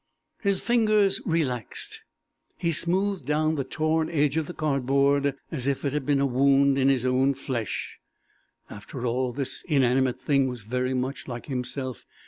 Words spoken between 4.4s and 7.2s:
the cardboard, as if it had been a wound in his